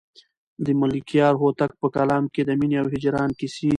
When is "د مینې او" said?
2.45-2.87